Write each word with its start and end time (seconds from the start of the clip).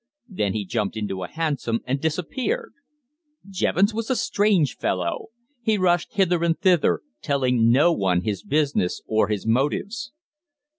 Then 0.27 0.53
he 0.55 0.65
jumped 0.65 0.97
into 0.97 1.21
a 1.21 1.27
hansom 1.27 1.81
and 1.85 2.01
disappeared. 2.01 2.73
Jevons 3.47 3.93
was 3.93 4.09
a 4.09 4.15
strange 4.15 4.75
fellow. 4.75 5.27
He 5.61 5.77
rushed 5.77 6.13
hither 6.13 6.43
and 6.43 6.57
thither, 6.59 7.01
telling 7.21 7.69
no 7.71 7.93
one 7.93 8.21
his 8.21 8.41
business 8.41 9.03
or 9.05 9.27
his 9.27 9.45
motives. 9.45 10.11